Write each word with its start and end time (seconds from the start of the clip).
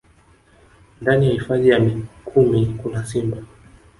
Ndani 1.01 1.27
ya 1.27 1.31
hifadhi 1.33 1.69
ya 1.69 1.79
Mikumi 1.79 2.65
kuna 2.83 3.05
simba 3.05 3.37